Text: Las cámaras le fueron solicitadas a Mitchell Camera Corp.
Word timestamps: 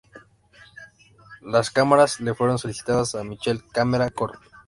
Las 1.41 1.69
cámaras 1.69 2.21
le 2.21 2.33
fueron 2.33 2.57
solicitadas 2.57 3.13
a 3.13 3.23
Mitchell 3.23 3.63
Camera 3.71 4.09
Corp. 4.09 4.41